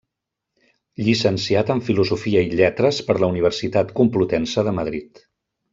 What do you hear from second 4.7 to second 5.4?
de Madrid.